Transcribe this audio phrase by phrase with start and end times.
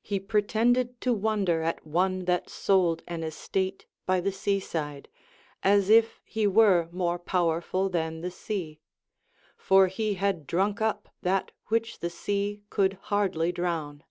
[0.00, 5.10] He pretended to wonder at one that sold an estate by the seaside,
[5.62, 8.80] as if he were more powerful than the sea;
[9.54, 14.04] for he had drunk up that which the sea could hardly drown.